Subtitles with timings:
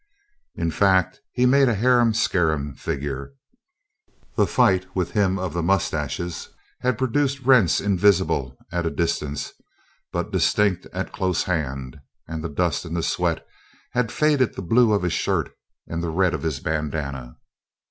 [0.55, 3.35] In fact he made a harum scarum figure.
[4.35, 9.53] The fight with him of the moustaches had produced rents invisible at a distance
[10.11, 13.45] but distinct at close hand and the dust and the sweat
[13.91, 15.51] had faded the blue of his shirt
[15.85, 17.37] and the red of his bandana.